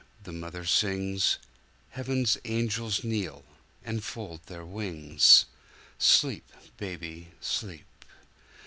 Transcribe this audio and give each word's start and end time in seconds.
The 0.23 0.31
Mother 0.31 0.65
sings:Heaven's 0.65 2.35
angels 2.43 3.03
kneel 3.03 3.45
and 3.85 4.03
fold 4.03 4.41
their 4.47 4.65
wings. 4.65 5.45
Sleep, 5.99 6.51
baby, 6.79 7.33
sleep! 7.39 7.85